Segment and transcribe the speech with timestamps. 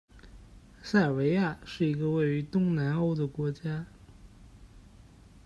[0.81, 3.85] 塞尔维亚是一个位于东南欧的国家。